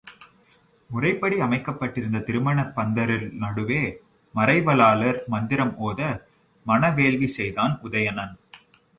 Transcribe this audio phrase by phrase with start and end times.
[0.89, 3.81] முறைப்படி அமைக்கப்பட்டிருந்த திருமணப் பந்தரில் நடுவே
[4.33, 5.99] மறைவலாளர் மந்திரம் ஒத,
[6.65, 8.33] மண வேள்வி செய்தான் உதயணன்.